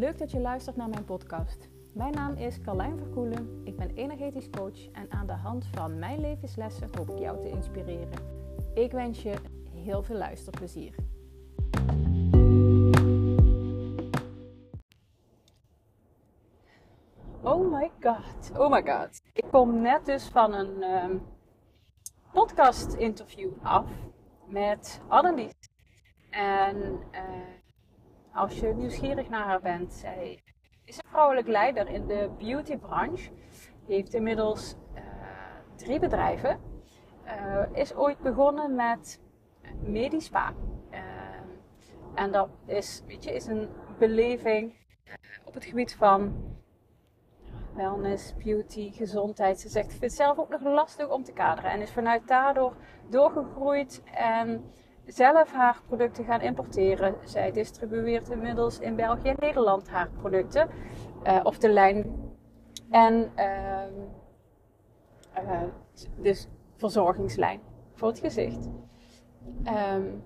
Leuk 0.00 0.18
dat 0.18 0.30
je 0.30 0.40
luistert 0.40 0.76
naar 0.76 0.88
mijn 0.88 1.04
podcast. 1.04 1.68
Mijn 1.92 2.12
naam 2.12 2.34
is 2.34 2.60
Carlijn 2.60 2.98
Verkoelen. 2.98 3.60
Ik 3.64 3.76
ben 3.76 3.90
energetisch 3.90 4.50
coach 4.50 4.90
en 4.92 5.10
aan 5.10 5.26
de 5.26 5.32
hand 5.32 5.66
van 5.66 5.98
mijn 5.98 6.20
levenslessen 6.20 6.88
hoop 6.96 7.10
ik 7.10 7.18
jou 7.18 7.40
te 7.40 7.48
inspireren. 7.48 8.18
Ik 8.74 8.92
wens 8.92 9.22
je 9.22 9.34
heel 9.74 10.02
veel 10.02 10.16
luisterplezier. 10.16 10.94
Oh 17.42 17.72
my 17.72 17.90
god, 18.00 18.58
oh 18.58 18.70
my 18.70 18.82
god. 18.82 19.22
Ik 19.32 19.44
kom 19.50 19.80
net 19.80 20.06
dus 20.06 20.28
van 20.28 20.54
een 20.54 20.82
um, 20.82 21.22
podcast 22.32 22.92
interview 22.92 23.50
af 23.62 23.90
met 24.46 25.00
Annelies. 25.08 25.54
En 26.30 26.76
uh, 27.12 27.59
als 28.34 28.60
je 28.60 28.74
nieuwsgierig 28.74 29.28
naar 29.28 29.44
haar 29.44 29.60
bent, 29.60 29.92
zij 29.92 30.42
is 30.84 30.96
een 30.96 31.10
vrouwelijk 31.10 31.48
leider 31.48 31.88
in 31.88 32.06
de 32.06 32.30
beautybranche. 32.38 33.30
Heeft 33.86 34.14
inmiddels 34.14 34.74
uh, 34.94 35.02
drie 35.76 35.98
bedrijven. 35.98 36.60
Uh, 37.24 37.62
is 37.72 37.94
ooit 37.94 38.18
begonnen 38.18 38.74
met 38.74 39.20
Medispa. 39.80 40.54
en 42.14 42.32
dat 42.32 42.48
is, 42.66 43.02
weet 43.06 43.24
je, 43.24 43.32
is 43.32 43.46
een 43.46 43.68
beleving 43.98 44.74
op 45.44 45.54
het 45.54 45.64
gebied 45.64 45.94
van 45.94 46.50
wellness, 47.74 48.34
beauty, 48.36 48.92
gezondheid. 48.92 49.60
Ze 49.60 49.68
zegt, 49.68 49.84
ik 49.84 49.90
vind 49.90 50.02
het 50.02 50.12
zelf 50.12 50.38
ook 50.38 50.48
nog 50.48 50.62
lastig 50.62 51.08
om 51.08 51.24
te 51.24 51.32
kaderen. 51.32 51.70
En 51.70 51.80
is 51.80 51.92
vanuit 51.92 52.28
daardoor 52.28 52.76
doorgegroeid 53.08 54.02
en 54.14 54.64
zelf 55.12 55.52
haar 55.52 55.80
producten 55.86 56.24
gaan 56.24 56.40
importeren. 56.40 57.14
Zij 57.24 57.52
distribueert 57.52 58.28
inmiddels 58.28 58.78
in 58.78 58.96
België 58.96 59.28
en 59.28 59.36
Nederland 59.38 59.88
haar 59.88 60.08
producten. 60.20 60.68
Uh, 61.26 61.40
of 61.42 61.58
de 61.58 61.68
lijn. 61.68 62.28
En 62.90 63.32
uh, 63.36 63.82
uh, 65.42 65.62
dus 66.16 66.48
verzorgingslijn 66.76 67.60
voor 67.94 68.08
het 68.08 68.18
gezicht. 68.18 68.68
Um, 69.94 70.24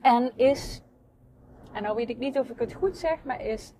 en 0.00 0.36
is, 0.36 0.82
en 1.72 1.82
nou 1.82 1.94
weet 1.94 2.08
ik 2.08 2.18
niet 2.18 2.38
of 2.38 2.48
ik 2.50 2.58
het 2.58 2.72
goed 2.72 2.96
zeg, 2.96 3.24
maar 3.24 3.40
is 3.40 3.74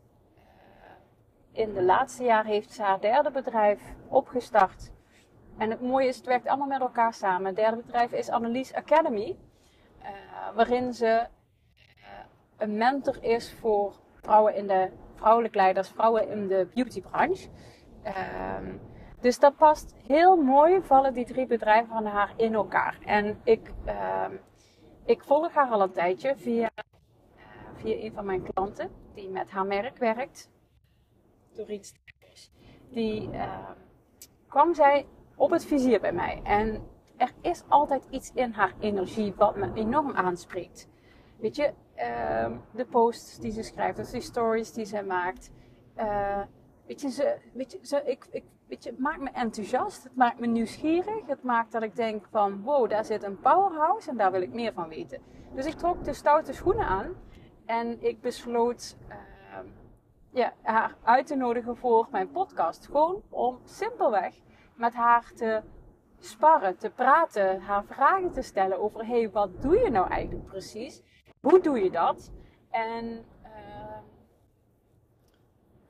in 1.52 1.74
de 1.74 1.82
laatste 1.82 2.24
jaar 2.24 2.44
heeft 2.44 2.72
ze 2.72 2.82
haar 2.82 3.00
derde 3.00 3.30
bedrijf 3.30 3.94
opgestart. 4.08 4.92
En 5.58 5.70
het 5.70 5.80
mooie 5.80 6.08
is, 6.08 6.16
het 6.16 6.26
werkt 6.26 6.46
allemaal 6.46 6.66
met 6.66 6.80
elkaar 6.80 7.14
samen. 7.14 7.46
Het 7.46 7.56
derde 7.56 7.76
bedrijf 7.76 8.12
is 8.12 8.28
Annelies 8.28 8.74
Academy. 8.74 9.36
Uh, 10.04 10.10
waarin 10.54 10.92
ze 10.92 11.06
uh, 11.06 12.04
een 12.56 12.76
mentor 12.76 13.22
is 13.22 13.52
voor 13.52 13.94
vrouwen 14.14 14.54
in 14.54 14.66
de 14.66 14.90
vrouwelijke 15.14 15.56
leiders, 15.56 15.88
vrouwen 15.88 16.28
in 16.28 16.46
de 16.46 16.68
beautybranche. 16.74 17.48
Uh, 18.04 18.12
dus 19.20 19.38
dat 19.38 19.56
past 19.56 19.94
heel 20.06 20.36
mooi, 20.36 20.82
vallen 20.82 21.12
die 21.12 21.24
drie 21.24 21.46
bedrijven 21.46 21.88
van 21.88 22.06
haar 22.06 22.32
in 22.36 22.54
elkaar. 22.54 22.98
En 23.04 23.40
ik, 23.44 23.72
ehm, 23.84 24.32
ik 25.04 25.24
volg 25.24 25.52
haar 25.52 25.70
al 25.70 25.82
een 25.82 25.92
tijdje 25.92 26.36
via, 26.36 26.70
via 27.74 27.96
een 27.96 28.12
van 28.12 28.24
mijn 28.24 28.42
klanten 28.42 28.90
die 29.14 29.28
met 29.28 29.50
haar 29.50 29.66
merk 29.66 29.98
werkt. 29.98 30.50
Doreen 31.52 31.84
Strijkers. 31.84 32.50
Die 32.90 33.28
uh, 33.28 33.70
kwam 34.48 34.74
zij 34.74 35.06
op 35.36 35.50
het 35.50 35.64
vizier 35.64 36.00
bij 36.00 36.12
mij. 36.12 36.40
En 36.42 36.88
er 37.16 37.32
is 37.40 37.62
altijd 37.68 38.06
iets 38.10 38.30
in 38.34 38.52
haar 38.52 38.74
energie 38.80 39.34
wat 39.36 39.56
me 39.56 39.70
enorm 39.74 40.12
aanspreekt. 40.12 40.88
Weet 41.36 41.56
je, 41.56 41.72
uh, 41.96 42.58
de 42.70 42.84
posts 42.84 43.38
die 43.38 43.52
ze 43.52 43.62
schrijft, 43.62 43.96
dus 43.96 44.10
die 44.10 44.20
stories 44.20 44.72
die 44.72 44.84
ze 44.84 45.02
maakt. 45.02 45.50
Uh, 45.96 46.40
weet 46.86 47.00
je, 47.00 47.10
ze, 47.10 47.36
weet 47.52 47.72
je, 47.72 47.78
ze, 47.82 48.02
ik, 48.04 48.26
ik, 48.30 48.44
weet 48.68 48.84
je, 48.84 48.90
het 48.90 48.98
maakt 48.98 49.20
me 49.20 49.30
enthousiast, 49.30 50.02
het 50.04 50.16
maakt 50.16 50.38
me 50.38 50.46
nieuwsgierig. 50.46 51.26
Het 51.26 51.42
maakt 51.42 51.72
dat 51.72 51.82
ik 51.82 51.96
denk 51.96 52.26
van, 52.30 52.62
wow, 52.62 52.90
daar 52.90 53.04
zit 53.04 53.22
een 53.22 53.40
powerhouse 53.40 54.10
en 54.10 54.16
daar 54.16 54.32
wil 54.32 54.42
ik 54.42 54.52
meer 54.52 54.72
van 54.72 54.88
weten. 54.88 55.20
Dus 55.54 55.66
ik 55.66 55.74
trok 55.74 56.04
de 56.04 56.12
stoute 56.12 56.52
schoenen 56.52 56.86
aan 56.86 57.14
en 57.66 58.02
ik 58.02 58.20
besloot 58.20 58.96
ja, 60.34 60.52
haar 60.62 60.96
uit 61.02 61.26
te 61.26 61.34
nodigen 61.34 61.76
voor 61.76 62.08
mijn 62.10 62.30
podcast. 62.30 62.86
Gewoon 62.86 63.22
om 63.28 63.58
simpelweg 63.64 64.34
met 64.74 64.94
haar 64.94 65.32
te 65.34 65.62
sparren, 66.24 66.76
te 66.76 66.90
praten, 66.90 67.60
haar 67.60 67.84
vragen 67.84 68.32
te 68.32 68.42
stellen 68.42 68.80
over: 68.80 69.06
hey, 69.06 69.30
wat 69.30 69.62
doe 69.62 69.78
je 69.78 69.90
nou 69.90 70.08
eigenlijk 70.08 70.46
precies? 70.46 71.02
Hoe 71.40 71.60
doe 71.60 71.82
je 71.82 71.90
dat? 71.90 72.32
En 72.70 73.24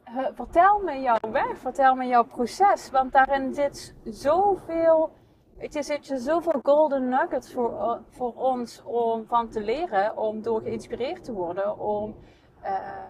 uh, 0.08 0.26
vertel 0.34 0.78
me 0.78 1.00
jouw 1.00 1.30
weg, 1.30 1.58
vertel 1.58 1.94
me 1.94 2.06
jouw 2.06 2.24
proces, 2.24 2.90
want 2.90 3.12
daarin 3.12 3.54
zit 3.54 3.94
zoveel. 4.04 5.12
Het 5.56 5.74
is 5.74 5.86
zit 5.86 6.06
je 6.06 6.18
zoveel 6.18 6.60
golden 6.62 7.08
nuggets 7.08 7.52
voor, 7.52 7.70
uh, 7.70 7.96
voor 8.08 8.34
ons 8.34 8.82
om 8.84 9.26
van 9.26 9.48
te 9.48 9.60
leren, 9.60 10.16
om 10.16 10.42
door 10.42 10.60
geïnspireerd 10.60 11.24
te 11.24 11.32
worden, 11.32 11.78
om 11.78 12.16
uh, 12.62 13.04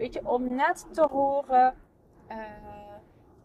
Weet 0.00 0.14
je, 0.14 0.28
om 0.28 0.54
net 0.54 0.94
te 0.94 1.06
horen 1.10 1.74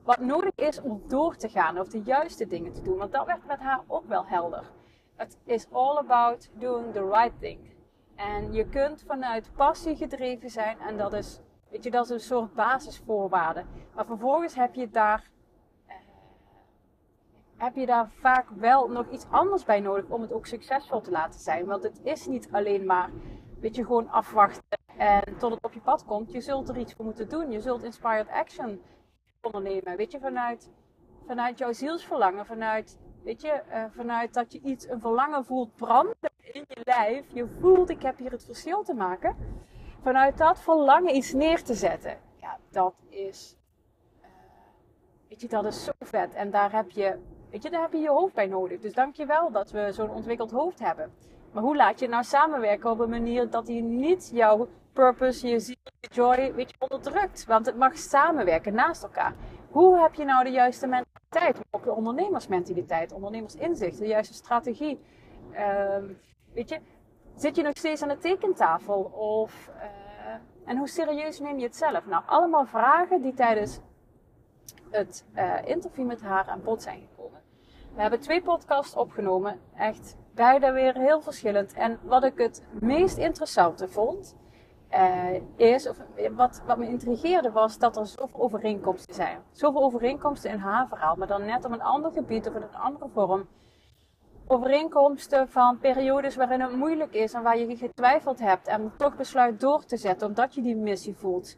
wat 0.06 0.20
nodig 0.20 0.56
is 0.56 0.82
om 0.82 1.02
door 1.08 1.36
te 1.36 1.50
gaan 1.50 1.80
of 1.80 1.88
de 1.88 2.02
juiste 2.02 2.48
dingen 2.48 2.74
te 2.74 2.82
doen. 2.82 2.98
Want 2.98 3.12
dat 3.12 3.26
werd 3.26 3.46
met 3.46 3.60
haar 3.60 3.84
ook 3.88 4.08
wel 4.08 4.26
helder. 4.26 4.72
Het 5.16 5.38
is 5.46 5.68
all 5.72 5.98
about 5.98 6.50
doing 6.54 6.94
the 6.94 7.06
right 7.06 7.40
thing. 7.40 7.60
En 8.16 8.54
je 8.54 8.70
kunt 8.70 9.04
vanuit 9.08 9.52
passie 9.56 9.96
gedreven 9.96 10.50
zijn 10.50 10.80
en 10.80 10.98
dat 10.98 11.14
is, 11.14 11.42
weet 11.70 11.84
je, 11.84 11.92
dat 11.92 12.06
is 12.06 12.10
een 12.10 12.20
soort 12.20 12.54
basisvoorwaarde. 12.54 13.66
Maar 13.96 14.06
vervolgens 14.06 14.56
heb 14.56 14.74
je 14.74 14.90
daar, 14.90 15.30
uh, 15.88 15.94
heb 17.58 17.76
je 17.76 17.86
daar 17.86 18.10
vaak 18.10 18.50
wel 18.50 18.88
nog 18.88 19.10
iets 19.10 19.26
anders 19.30 19.64
bij 19.64 19.80
nodig 19.80 20.10
om 20.10 20.22
het 20.22 20.34
ook 20.34 20.46
succesvol 20.46 21.02
te 21.02 21.12
laten 21.12 21.40
zijn. 21.40 21.66
Want 21.66 21.84
het 21.84 22.00
is 22.04 22.28
niet 22.28 22.50
alleen 22.52 22.86
maar, 22.86 23.10
weet 23.60 23.76
je, 23.76 23.86
gewoon 23.86 24.10
afwachten 24.10 24.78
en 24.98 25.38
tot 25.38 25.52
het 25.52 25.64
op 25.64 25.74
je 25.74 25.82
pad 25.82 26.06
komt, 26.06 26.32
je 26.32 26.42
zult 26.42 26.70
er 26.70 26.78
iets 26.78 26.94
voor 26.94 27.06
moeten 27.06 27.30
doen. 27.30 27.52
Je 27.52 27.62
zult 27.62 27.84
inspired 27.84 28.30
action 28.30 28.82
ondernemen. 29.46 29.98
Weet 29.98 30.12
je, 30.12 30.20
vanuit, 30.20 30.70
vanuit 31.28 31.58
jouw 31.58 31.74
zielsverlangen, 31.74 32.46
vanuit, 32.46 32.98
weet 33.24 33.42
je, 33.42 33.62
uh, 33.70 33.84
vanuit 33.90 34.34
dat 34.34 34.54
je 34.54 34.60
iets, 34.64 34.90
een 34.90 35.00
verlangen 35.00 35.46
voelt 35.46 35.76
branden 35.76 36.32
in 36.42 36.64
je 36.68 36.82
lijf. 36.84 37.26
Je 37.34 37.48
voelt, 37.60 37.90
ik 37.90 38.02
heb 38.02 38.18
hier 38.18 38.32
het 38.32 38.46
verschil 38.46 38.84
te 38.84 38.94
maken. 38.94 39.36
Vanuit 40.02 40.38
dat 40.38 40.60
verlangen 40.60 41.16
iets 41.16 41.34
neer 41.34 41.64
te 41.64 41.74
zetten. 41.74 42.18
Ja, 42.36 42.58
dat 42.70 42.94
is, 43.10 43.58
uh, 44.22 44.28
weet 45.30 45.42
je, 45.42 45.48
dat 45.48 45.66
is 45.66 45.84
zo 45.84 45.92
vet. 46.00 46.34
En 46.34 46.52
daar 46.52 46.72
heb 46.72 46.92
je, 46.92 47.18
weet 47.52 47.64
je, 47.64 47.70
daar 47.70 47.82
heb 47.82 47.92
je 47.92 48.00
je 48.00 48.10
hoofd 48.10 48.34
bij 48.34 48.48
nodig. 48.48 48.80
Dus 48.80 48.94
dank 48.94 49.16
je 49.16 49.26
wel 49.26 49.52
dat 49.52 49.72
we 49.72 49.92
zo'n 49.92 50.10
ontwikkeld 50.10 50.52
hoofd 50.52 50.80
hebben. 50.80 51.14
Maar 51.52 51.64
hoe 51.64 51.76
laat 51.76 52.00
je 52.00 52.08
nou 52.08 52.24
samenwerken 52.24 52.92
op 52.92 53.00
een 53.00 53.10
manier 53.10 53.50
dat 53.50 53.68
hij 53.68 53.82
niet 53.82 54.30
jouw 54.34 54.68
purpose, 54.96 55.48
je 55.48 55.60
ziel, 55.60 55.76
je 56.00 56.08
joy, 56.12 56.54
weet 56.54 56.70
je, 56.70 56.76
onderdrukt? 56.80 57.46
Want 57.46 57.66
het 57.66 57.78
mag 57.78 57.98
samenwerken 57.98 58.74
naast 58.74 59.04
elkaar. 59.04 59.34
Hoe 59.70 60.02
heb 60.02 60.14
je 60.14 60.26
nou 60.26 60.44
de 60.44 60.50
juiste 60.50 60.88
mentaliteit? 60.88 61.66
Ook 61.72 61.84
de 61.84 61.92
ondernemersmentaliteit, 61.92 63.12
ondernemersinzicht, 63.12 63.98
de 63.98 64.08
juiste 64.08 64.34
strategie. 64.34 65.00
Um, 65.98 66.18
weet 66.54 66.70
je, 66.70 66.80
zit 67.36 67.56
je 67.56 67.64
nog 67.64 67.78
steeds 67.78 68.02
aan 68.02 68.08
de 68.08 68.18
tekentafel? 68.18 69.02
Of, 69.04 69.70
uh, 69.78 70.70
en 70.70 70.78
hoe 70.78 70.88
serieus 70.88 71.40
neem 71.40 71.58
je 71.58 71.66
het 71.66 71.76
zelf? 71.76 72.06
Nou, 72.06 72.24
allemaal 72.26 72.66
vragen 72.66 73.22
die 73.22 73.34
tijdens 73.34 73.80
het 74.90 75.26
uh, 75.36 75.54
interview 75.66 76.06
met 76.06 76.22
haar 76.22 76.46
aan 76.46 76.64
bod 76.64 76.82
zijn 76.82 77.08
gekomen. 77.10 77.42
We 77.96 78.02
hebben 78.02 78.20
twee 78.20 78.42
podcasts 78.42 78.96
opgenomen. 78.96 79.60
Echt 79.78 80.18
beide 80.34 80.72
weer 80.72 80.98
heel 80.98 81.22
verschillend. 81.22 81.74
En 81.74 82.00
wat 82.04 82.24
ik 82.24 82.38
het 82.38 82.64
meest 82.80 83.18
interessante 83.18 83.88
vond, 83.88 84.36
uh, 84.96 85.42
is, 85.56 85.90
of 85.90 85.98
wat, 86.36 86.64
wat 86.66 86.78
me 86.78 86.88
intrigeerde, 86.88 87.52
was 87.52 87.78
dat 87.78 87.98
er 87.98 88.08
zoveel 88.08 88.40
overeenkomsten 88.40 89.14
zijn. 89.14 89.40
Zoveel 89.52 89.84
overeenkomsten 89.84 90.52
in 90.52 90.58
haar 90.58 90.88
verhaal, 90.88 91.16
maar 91.16 91.28
dan 91.28 91.46
net 91.46 91.66
op 91.66 91.72
een 91.72 91.82
ander 91.82 92.12
gebied 92.12 92.48
of 92.48 92.56
in 92.56 92.62
een 92.62 92.76
andere 92.76 93.10
vorm. 93.14 93.48
Overeenkomsten 94.48 95.50
van 95.50 95.80
periodes 95.80 96.36
waarin 96.36 96.62
het 96.62 96.76
moeilijk 96.76 97.14
is 97.14 97.34
en 97.34 97.44
waar 97.44 97.58
je 97.58 97.78
getwijfeld 97.78 98.40
hebt 98.40 98.68
en 98.68 98.92
toch 98.98 99.16
besluit 99.16 99.60
door 99.60 99.86
te 99.86 99.98
zetten 99.98 100.28
omdat 100.28 100.56
je 100.56 100.62
die 100.62 100.76
missie 100.76 101.16
voelt. 101.16 101.58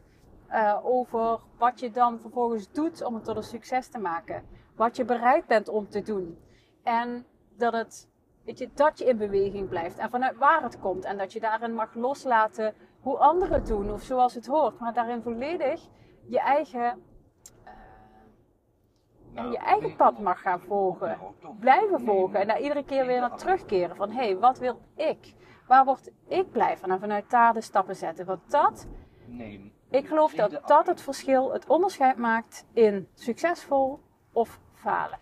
Uh, 0.50 0.78
over 0.82 1.40
wat 1.58 1.80
je 1.80 1.90
dan 1.90 2.18
vervolgens 2.20 2.72
doet 2.72 3.04
om 3.04 3.14
het 3.14 3.24
tot 3.24 3.36
een 3.36 3.42
succes 3.42 3.88
te 3.88 3.98
maken. 3.98 4.42
Wat 4.76 4.96
je 4.96 5.04
bereid 5.04 5.46
bent 5.46 5.68
om 5.68 5.88
te 5.88 6.02
doen. 6.02 6.38
En 6.82 7.26
dat 7.56 7.72
het 7.72 8.08
Weet 8.48 8.58
je, 8.58 8.68
dat 8.74 8.98
je 8.98 9.04
in 9.04 9.16
beweging 9.16 9.68
blijft 9.68 9.98
en 9.98 10.10
vanuit 10.10 10.36
waar 10.36 10.62
het 10.62 10.80
komt. 10.80 11.04
En 11.04 11.18
dat 11.18 11.32
je 11.32 11.40
daarin 11.40 11.74
mag 11.74 11.94
loslaten 11.94 12.74
hoe 13.08 13.18
anderen 13.18 13.54
het 13.54 13.66
doen 13.66 13.92
of 13.92 14.02
zoals 14.02 14.34
het 14.34 14.46
hoort. 14.46 14.78
Maar 14.78 14.92
daarin 14.92 15.22
volledig 15.22 15.88
je 16.26 16.40
eigen, 16.40 17.02
uh, 19.34 19.50
je 19.50 19.58
eigen 19.58 19.96
pad 19.96 20.18
mag 20.18 20.40
gaan 20.40 20.60
volgen. 20.60 21.18
Blijven 21.60 22.00
volgen. 22.00 22.40
En 22.40 22.46
daar 22.46 22.60
iedere 22.60 22.84
keer 22.84 23.06
weer 23.06 23.20
naar 23.20 23.36
terugkeren. 23.36 23.96
Van 23.96 24.10
hé, 24.10 24.24
hey, 24.24 24.38
wat 24.38 24.58
wil 24.58 24.80
ik? 24.94 25.34
Waar 25.66 25.84
word 25.84 26.10
ik 26.26 26.50
blij 26.50 26.76
van? 26.76 26.90
En 26.90 27.00
vanuit 27.00 27.30
daar 27.30 27.54
de 27.54 27.60
stappen 27.60 27.96
zetten. 27.96 28.26
Want 28.26 28.50
dat 28.50 28.86
Ik 29.90 30.06
geloof 30.06 30.32
dat 30.34 30.60
dat 30.66 30.86
het 30.86 31.00
verschil, 31.00 31.52
het 31.52 31.66
onderscheid 31.66 32.16
maakt 32.16 32.66
in 32.72 33.08
succesvol 33.14 34.00
of 34.32 34.60
falen. 34.74 35.18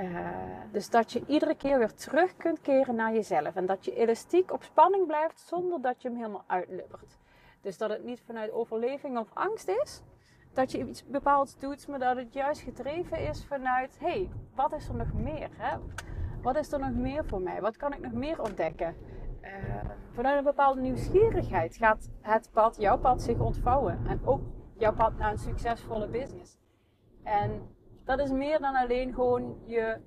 Uh, 0.00 0.28
dus 0.72 0.90
dat 0.90 1.12
je 1.12 1.22
iedere 1.26 1.54
keer 1.54 1.78
weer 1.78 1.94
terug 1.94 2.36
kunt 2.36 2.60
keren 2.60 2.94
naar 2.94 3.12
jezelf. 3.12 3.56
En 3.56 3.66
dat 3.66 3.84
je 3.84 3.94
elastiek 3.94 4.52
op 4.52 4.62
spanning 4.62 5.06
blijft 5.06 5.40
zonder 5.40 5.80
dat 5.80 6.02
je 6.02 6.08
hem 6.08 6.16
helemaal 6.16 6.44
uitlubbert. 6.46 7.18
Dus 7.60 7.78
dat 7.78 7.90
het 7.90 8.04
niet 8.04 8.22
vanuit 8.26 8.52
overleving 8.52 9.18
of 9.18 9.28
angst 9.32 9.68
is. 9.68 10.02
Dat 10.52 10.72
je 10.72 10.78
iets 10.78 11.06
bepaalds 11.06 11.58
doet, 11.58 11.88
maar 11.88 11.98
dat 11.98 12.16
het 12.16 12.32
juist 12.32 12.60
gedreven 12.60 13.18
is 13.18 13.44
vanuit: 13.44 13.98
hé, 13.98 14.06
hey, 14.06 14.30
wat 14.54 14.72
is 14.72 14.88
er 14.88 14.94
nog 14.94 15.12
meer? 15.12 15.48
Hè? 15.52 15.78
Wat 16.42 16.56
is 16.56 16.72
er 16.72 16.78
nog 16.78 16.94
meer 16.94 17.24
voor 17.24 17.40
mij? 17.40 17.60
Wat 17.60 17.76
kan 17.76 17.92
ik 17.92 18.00
nog 18.00 18.12
meer 18.12 18.42
ontdekken? 18.42 18.96
Uh, 19.42 19.50
vanuit 20.12 20.38
een 20.38 20.44
bepaalde 20.44 20.80
nieuwsgierigheid 20.80 21.76
gaat 21.76 22.10
het 22.20 22.50
pad, 22.52 22.76
jouw 22.76 22.98
pad, 22.98 23.22
zich 23.22 23.38
ontvouwen. 23.38 24.00
En 24.06 24.20
ook 24.24 24.40
jouw 24.76 24.94
pad 24.94 25.18
naar 25.18 25.30
een 25.30 25.38
succesvolle 25.38 26.08
business. 26.08 26.58
En 27.22 27.76
dat 28.08 28.18
is 28.18 28.30
meer 28.30 28.60
dan 28.60 28.74
alleen 28.74 29.14
gewoon 29.14 29.56
je, 29.64 30.00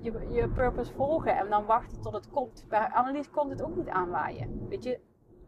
je, 0.00 0.12
je 0.30 0.48
purpose 0.48 0.92
volgen 0.92 1.36
en 1.36 1.48
dan 1.48 1.66
wachten 1.66 2.00
tot 2.00 2.12
het 2.12 2.30
komt. 2.30 2.64
Bij 2.68 2.88
Annelies 2.92 3.30
komt 3.30 3.50
het 3.50 3.62
ook 3.62 3.76
niet 3.76 3.88
aanwaaien. 3.88 4.68
Weet 4.68 4.84
je, 4.84 5.00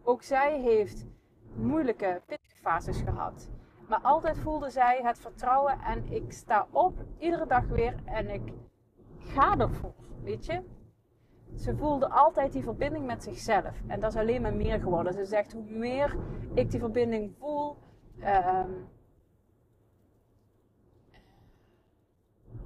ook 0.03 0.23
zij 0.23 0.61
heeft 0.61 1.07
moeilijke, 1.55 2.23
pittige 2.27 2.57
fases 2.57 3.01
gehad. 3.01 3.51
Maar 3.89 4.01
altijd 4.01 4.39
voelde 4.39 4.71
zij 4.71 5.01
het 5.03 5.19
vertrouwen 5.19 5.81
en 5.81 6.13
ik 6.13 6.33
sta 6.33 6.67
op 6.71 7.05
iedere 7.19 7.47
dag 7.47 7.67
weer 7.67 7.95
en 8.05 8.29
ik 8.29 8.53
ga 9.19 9.59
ervoor. 9.59 9.95
Weet 10.23 10.47
je? 10.47 10.63
Ze 11.57 11.77
voelde 11.77 12.09
altijd 12.09 12.53
die 12.53 12.63
verbinding 12.63 13.07
met 13.07 13.23
zichzelf. 13.23 13.83
En 13.87 14.01
dat 14.01 14.13
is 14.15 14.21
alleen 14.21 14.43
maar 14.43 14.55
meer 14.55 14.81
geworden. 14.81 15.13
Ze 15.13 15.25
zegt, 15.25 15.53
hoe 15.53 15.65
meer 15.65 16.17
ik 16.55 16.71
die 16.71 16.81
verbinding 16.81 17.35
voel, 17.39 17.77
ehm, 18.21 18.71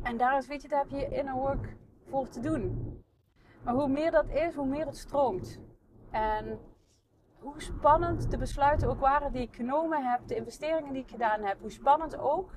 En 0.07 0.17
daar 0.17 0.39
is, 0.39 0.47
weet 0.47 0.63
je, 0.63 0.69
daar 0.69 0.81
heb 0.89 0.91
je 0.91 1.09
inner 1.09 1.35
work 1.35 1.77
voor 2.09 2.29
te 2.29 2.41
doen. 2.41 2.95
Maar 3.63 3.75
hoe 3.75 3.89
meer 3.89 4.11
dat 4.11 4.29
is, 4.29 4.55
hoe 4.55 4.67
meer 4.67 4.87
het 4.87 4.97
stroomt. 4.97 5.61
En 6.11 6.59
hoe 7.39 7.63
spannend 7.63 8.31
de 8.31 8.39
besluiten 8.39 8.89
ook 8.89 9.01
waren 9.01 9.33
die 9.33 9.43
ik 9.43 9.55
genomen 9.55 10.11
heb, 10.11 10.21
de 10.27 10.35
investeringen 10.35 10.93
die 10.93 11.03
ik 11.03 11.11
gedaan 11.11 11.43
heb, 11.43 11.61
hoe 11.61 11.71
spannend 11.71 12.19
ook. 12.19 12.51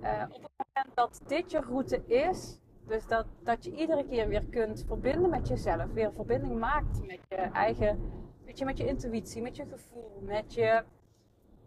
Uh, 0.00 0.24
op 0.28 0.42
het 0.42 0.66
moment 0.74 0.96
dat 0.96 1.20
dit 1.26 1.50
je 1.50 1.60
route 1.60 2.06
is, 2.06 2.58
dus 2.86 3.06
dat, 3.06 3.26
dat 3.42 3.64
je 3.64 3.74
iedere 3.74 4.04
keer 4.04 4.28
weer 4.28 4.46
kunt 4.46 4.84
verbinden 4.86 5.30
met 5.30 5.48
jezelf, 5.48 5.92
weer 5.92 6.12
verbinding 6.12 6.58
maakt 6.58 7.06
met 7.06 7.20
je 7.28 7.36
eigen, 7.36 8.00
weet 8.44 8.58
je, 8.58 8.64
met 8.64 8.78
je 8.78 8.86
intuïtie, 8.86 9.42
met 9.42 9.56
je 9.56 9.66
gevoel, 9.66 10.20
met 10.20 10.54
je, 10.54 10.84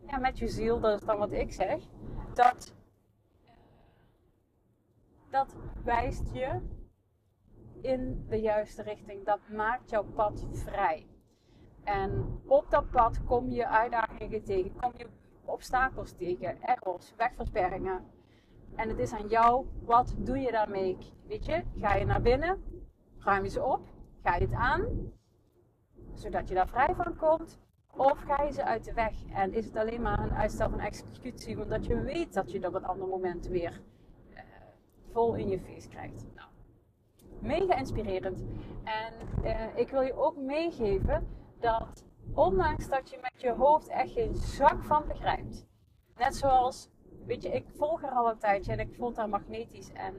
ja, 0.07 0.17
met 0.17 0.37
je 0.37 0.47
ziel, 0.47 0.79
dat 0.79 0.99
is 0.99 1.05
dan 1.05 1.17
wat 1.17 1.31
ik 1.31 1.51
zeg. 1.51 1.81
Dat 2.33 2.73
dat 5.35 5.55
wijst 5.83 6.29
je 6.33 6.61
in 7.81 8.25
de 8.29 8.41
juiste 8.41 8.81
richting. 8.81 9.25
Dat 9.25 9.39
maakt 9.49 9.89
jouw 9.89 10.03
pad 10.03 10.45
vrij. 10.51 11.07
En 11.83 12.41
op 12.45 12.69
dat 12.69 12.89
pad 12.89 13.23
kom 13.23 13.49
je 13.49 13.67
uitdagingen 13.67 14.43
tegen, 14.43 14.75
kom 14.81 14.91
je 14.97 15.07
obstakels 15.45 16.11
tegen, 16.11 16.61
errors, 16.61 17.13
wegversperringen. 17.17 18.03
En 18.75 18.89
het 18.89 18.99
is 18.99 19.13
aan 19.13 19.27
jou, 19.27 19.65
wat 19.83 20.15
doe 20.17 20.37
je 20.37 20.51
daarmee? 20.51 20.97
Weet 21.27 21.45
je, 21.45 21.63
ga 21.79 21.95
je 21.95 22.05
naar 22.05 22.21
binnen, 22.21 22.63
ruim 23.19 23.43
je 23.43 23.49
ze 23.49 23.63
op, 23.63 23.81
ga 24.23 24.35
je 24.35 24.41
het 24.41 24.53
aan, 24.53 25.11
zodat 26.13 26.47
je 26.47 26.55
daar 26.55 26.67
vrij 26.67 26.95
van 26.95 27.15
komt. 27.17 27.59
Of 27.97 28.19
ga 28.19 28.43
je 28.43 28.51
ze 28.51 28.63
uit 28.63 28.83
de 28.83 28.93
weg 28.93 29.25
en 29.33 29.53
is 29.53 29.65
het 29.65 29.75
alleen 29.75 30.01
maar 30.01 30.19
een 30.19 30.33
uitstel 30.33 30.69
van 30.69 30.79
executie, 30.79 31.61
omdat 31.61 31.85
je 31.85 32.01
weet 32.01 32.33
dat 32.33 32.51
je 32.51 32.67
op 32.67 32.73
een 32.73 32.85
ander 32.85 33.07
moment 33.07 33.47
weer 33.47 33.81
vol 35.15 35.35
in 35.35 35.49
je 35.49 35.59
face 35.59 35.87
krijgt. 35.87 36.25
Nou, 36.35 36.49
mega 37.39 37.75
inspirerend. 37.75 38.43
En 38.83 39.13
uh, 39.43 39.77
ik 39.77 39.89
wil 39.89 40.01
je 40.01 40.13
ook 40.13 40.37
meegeven 40.37 41.27
dat 41.59 42.05
ondanks 42.33 42.89
dat 42.89 43.09
je 43.09 43.17
met 43.21 43.41
je 43.41 43.51
hoofd 43.51 43.87
echt 43.87 44.11
geen 44.11 44.35
zak 44.35 44.83
van 44.83 45.07
begrijpt. 45.07 45.65
Net 46.15 46.35
zoals, 46.35 46.89
weet 47.25 47.43
je, 47.43 47.49
ik 47.49 47.65
volg 47.75 48.03
er 48.03 48.09
al 48.09 48.29
een 48.29 48.37
tijdje 48.37 48.71
en 48.71 48.79
ik 48.79 48.95
vond 48.95 49.17
haar 49.17 49.29
magnetisch. 49.29 49.91
En 49.93 50.13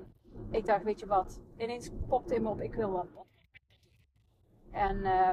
ik 0.51 0.67
dacht, 0.67 0.85
weet 0.85 1.01
je 1.01 1.07
wat, 1.07 1.41
ineens 1.57 1.91
popte 2.09 2.35
in 2.35 2.43
me 2.43 2.49
op, 2.49 2.61
ik 2.61 2.75
wil 2.75 2.91
wat. 2.91 3.07
En 4.71 4.97
uh, 4.97 5.31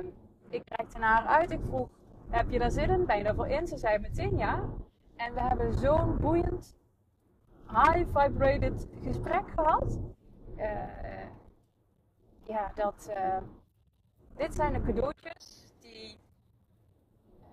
ik 0.50 0.62
reikte 0.66 1.00
naar 1.00 1.22
haar 1.22 1.40
uit. 1.40 1.52
Ik 1.52 1.62
vroeg, 1.68 1.90
heb 2.30 2.50
je 2.50 2.60
daar 2.60 2.72
zin 2.72 2.90
in? 2.90 3.06
Ben 3.06 3.18
je 3.18 3.24
daarvoor 3.24 3.48
in? 3.48 3.68
Ze 3.68 3.78
zei 3.78 4.00
meteen 4.00 4.38
ja. 4.38 4.70
En 5.16 5.34
we 5.34 5.42
hebben 5.42 5.74
zo'n 5.74 6.18
boeiend 6.18 6.76
high 7.74 8.06
vibrated 8.14 8.88
gesprek 9.04 9.44
gehad. 9.56 10.00
Uh, 10.58 10.64
ja, 12.44 12.72
dat. 12.76 13.10
Uh, 13.18 13.38
dit 14.36 14.56
zijn 14.56 14.74
de 14.74 14.82
cadeautjes 14.82 15.74
die, 15.80 16.20
uh, 17.40 17.46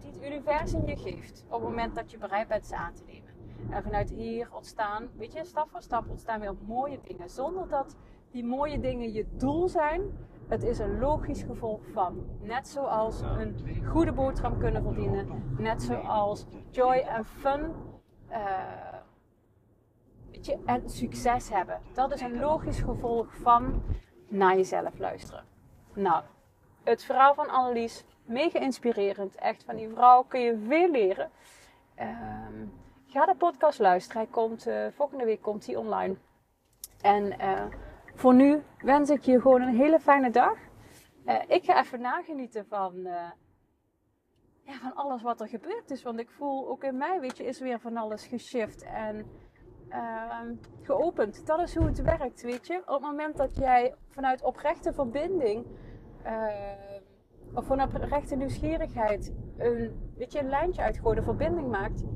die 0.00 0.10
het 0.10 0.22
universum 0.24 0.86
je 0.86 0.96
geeft. 0.96 1.44
Op 1.46 1.52
het 1.52 1.62
moment 1.62 1.94
dat 1.94 2.10
je 2.10 2.18
bereid 2.18 2.48
bent 2.48 2.66
ze 2.66 2.76
aan 2.76 2.94
te 2.94 3.02
nemen. 3.04 3.30
En 3.70 3.82
vanuit 3.82 4.10
hier 4.10 4.48
ontstaan, 4.54 5.08
weet 5.16 5.32
je, 5.32 5.44
stap 5.44 5.70
voor 5.70 5.82
stap 5.82 6.08
ontstaan 6.08 6.40
weer 6.40 6.54
mooie 6.66 7.00
dingen. 7.02 7.30
Zonder 7.30 7.68
dat 7.68 7.96
die 8.30 8.44
mooie 8.44 8.80
dingen 8.80 9.12
je 9.12 9.26
doel 9.36 9.68
zijn. 9.68 10.02
Het 10.48 10.62
is 10.62 10.78
een 10.78 10.98
logisch 10.98 11.42
gevolg 11.42 11.80
van. 11.92 12.24
Net 12.40 12.68
zoals 12.68 13.20
een 13.20 13.84
goede 13.86 14.12
boterham 14.12 14.58
kunnen 14.58 14.82
verdienen. 14.82 15.54
Net 15.58 15.82
zoals 15.82 16.46
joy 16.70 16.96
en 16.96 17.24
fun. 17.24 17.72
Uh, 18.30 18.99
en 20.64 20.90
succes 20.90 21.48
hebben. 21.50 21.80
Dat 21.92 22.12
is 22.12 22.20
een 22.20 22.38
logisch 22.38 22.80
gevolg 22.80 23.34
van 23.34 23.82
naar 24.28 24.56
jezelf 24.56 24.98
luisteren. 24.98 25.44
Nou, 25.94 26.22
het 26.82 27.04
verhaal 27.04 27.34
van 27.34 27.48
Annelies, 27.48 28.04
mega 28.24 28.58
inspirerend. 28.58 29.34
Echt 29.34 29.64
van 29.64 29.76
die 29.76 29.88
vrouw 29.88 30.22
kun 30.22 30.40
je 30.40 30.64
veel 30.68 30.90
leren. 30.90 31.30
Ehm, 31.94 32.66
ga 33.06 33.26
de 33.26 33.34
podcast 33.34 33.78
luisteren. 33.78 34.22
Hij 34.22 34.30
komt, 34.30 34.66
uh, 34.66 34.86
volgende 34.94 35.24
week 35.24 35.42
komt 35.42 35.66
hij 35.66 35.76
online. 35.76 36.16
En 37.00 37.24
uh, 37.40 37.64
voor 38.14 38.34
nu 38.34 38.62
wens 38.78 39.10
ik 39.10 39.22
je 39.22 39.40
gewoon 39.40 39.62
een 39.62 39.76
hele 39.76 40.00
fijne 40.00 40.30
dag. 40.30 40.58
Uh, 41.26 41.34
ik 41.46 41.64
ga 41.64 41.80
even 41.80 42.00
nagenieten 42.00 42.66
van, 42.68 43.02
ja, 44.62 44.78
van 44.80 44.94
alles 44.94 45.22
wat 45.22 45.40
er 45.40 45.48
gebeurd 45.48 45.90
is. 45.90 46.02
Want 46.02 46.18
ik 46.18 46.30
voel 46.30 46.68
ook 46.68 46.84
in 46.84 46.96
mij, 46.96 47.20
weet 47.20 47.36
je, 47.36 47.44
is 47.44 47.60
weer 47.60 47.80
van 47.80 47.96
alles 47.96 48.26
geshift. 48.26 48.82
En 48.82 49.30
Ehm, 49.90 50.54
geopend. 50.82 51.46
Dat 51.46 51.60
is 51.60 51.76
hoe 51.76 51.86
het 51.86 52.02
werkt, 52.02 52.42
weet 52.42 52.66
je. 52.66 52.78
Op 52.80 52.86
het 52.86 53.00
moment 53.00 53.36
dat 53.36 53.56
jij 53.56 53.94
vanuit 54.08 54.42
oprechte 54.42 54.92
verbinding 54.92 55.66
uh, 56.26 56.46
of 57.54 57.64
vanuit 57.64 57.94
oprechte 57.94 58.36
nieuwsgierigheid 58.36 59.32
een, 59.56 60.12
weet 60.16 60.32
je, 60.32 60.38
een 60.38 60.48
lijntje 60.48 60.82
uitgooit, 60.82 61.18
een 61.18 61.24
verbinding 61.24 61.70
maakt, 61.70 62.02
uh, 62.02 62.08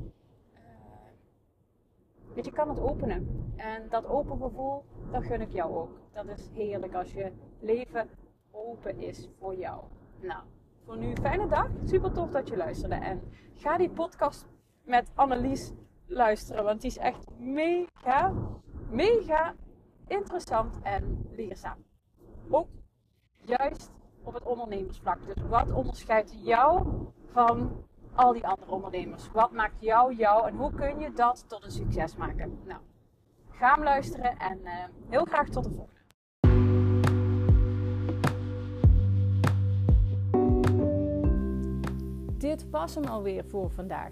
weet 2.35 2.45
je, 2.45 2.51
kan 2.51 2.69
het 2.69 2.79
openen. 2.79 3.53
En 3.55 3.89
dat 3.89 4.05
open 4.05 4.37
gevoel, 4.37 4.83
dat 5.11 5.23
gun 5.23 5.41
ik 5.41 5.51
jou 5.51 5.75
ook. 5.75 5.99
Dat 6.13 6.27
is 6.27 6.49
heerlijk 6.53 6.93
als 6.93 7.13
je 7.13 7.31
leven 7.59 8.09
open 8.51 8.97
is 8.97 9.29
voor 9.39 9.55
jou. 9.55 9.83
Nou, 10.21 10.43
voor 10.85 10.97
nu 10.97 11.15
fijne 11.15 11.47
dag. 11.47 11.67
Super 11.85 12.11
tof 12.11 12.31
dat 12.31 12.47
je 12.47 12.57
luisterde. 12.57 12.95
En 12.95 13.21
ga 13.53 13.77
die 13.77 13.89
podcast 13.89 14.47
met 14.83 15.11
Annelies 15.15 15.73
luisteren. 16.07 16.63
Want 16.63 16.81
die 16.81 16.89
is 16.89 16.97
echt 16.97 17.25
mega, 17.37 18.33
mega 18.89 19.53
interessant 20.07 20.79
en 20.81 21.27
leerzaam. 21.31 21.85
Ook 22.49 22.67
juist 23.41 23.91
op 24.23 24.33
het 24.33 24.43
ondernemersvlak. 24.43 25.25
Dus 25.25 25.43
wat 25.49 25.71
onderscheidt 25.71 26.35
jou 26.43 26.87
van 27.31 27.83
al 28.15 28.33
die 28.33 28.47
andere 28.47 28.71
ondernemers? 28.71 29.31
Wat 29.31 29.51
maakt 29.51 29.81
jou 29.81 30.15
jou 30.15 30.47
en 30.47 30.55
hoe 30.55 30.73
kun 30.73 30.99
je 30.99 31.13
dat 31.13 31.45
tot 31.47 31.63
een 31.63 31.71
succes 31.71 32.15
maken? 32.15 32.59
Nou, 32.65 32.81
ga 33.51 33.73
hem 33.73 33.83
luisteren 33.83 34.37
en 34.37 34.59
uh, 34.63 34.71
heel 35.09 35.25
graag 35.25 35.49
tot 35.49 35.63
de 35.63 35.69
volgende. 35.69 35.93
Dit 42.37 42.69
was 42.69 42.95
hem 42.95 43.03
alweer 43.03 43.45
voor 43.45 43.71
vandaag. 43.71 44.11